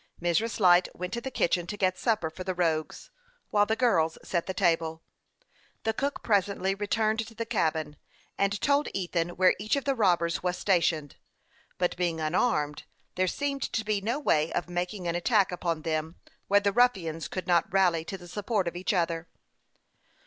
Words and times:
Mrs. 0.19 0.59
Light 0.59 0.87
went 0.95 1.13
to 1.13 1.21
the 1.21 1.29
kitchen 1.29 1.67
to 1.67 1.77
get 1.77 1.95
supper 1.95 2.31
for 2.31 2.43
the 2.43 2.55
rogues, 2.55 3.11
while 3.51 3.67
the 3.67 3.75
girls 3.75 4.17
set 4.23 4.47
the 4.47 4.51
table. 4.55 5.03
The 5.83 5.93
cook 5.93 6.23
presently 6.23 6.73
returned 6.73 7.19
to 7.27 7.35
the 7.35 7.45
cabin, 7.45 7.97
and 8.35 8.59
told 8.61 8.89
Ethan 8.95 9.35
where 9.35 9.53
each 9.59 9.75
of 9.75 9.83
the 9.85 9.93
robbers 9.93 10.41
was 10.41 10.57
stationed; 10.57 11.17
but 11.77 11.95
being 11.97 12.19
unarmed, 12.19 12.81
there 13.13 13.27
seemed 13.27 13.61
to 13.73 13.85
be 13.85 14.01
no 14.01 14.17
way 14.17 14.51
of 14.53 14.67
making 14.67 15.07
an 15.07 15.13
attack 15.13 15.51
upon 15.51 15.83
them 15.83 16.15
where 16.47 16.59
the 16.59 16.73
ruffians 16.73 17.27
could 17.27 17.45
not 17.45 17.71
rally 17.71 18.03
to 18.05 18.17
the 18.17 18.27
support 18.27 18.67
of 18.67 18.75
each 18.75 18.93
other. 18.95 19.27